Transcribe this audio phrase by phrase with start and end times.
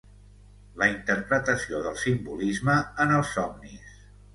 [0.83, 3.99] La interpretació del simbolisme en els somnis